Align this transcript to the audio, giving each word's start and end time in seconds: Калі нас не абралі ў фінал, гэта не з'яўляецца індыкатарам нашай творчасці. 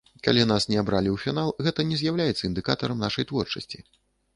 Калі 0.27 0.45
нас 0.51 0.65
не 0.71 0.77
абралі 0.83 1.09
ў 1.11 1.21
фінал, 1.25 1.53
гэта 1.69 1.87
не 1.93 2.03
з'яўляецца 2.03 2.43
індыкатарам 2.51 3.09
нашай 3.09 3.23
творчасці. 3.33 3.89